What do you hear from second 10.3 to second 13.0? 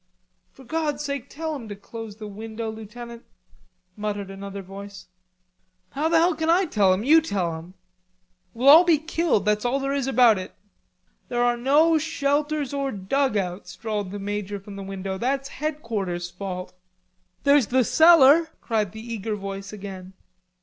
it." "There are no shelters or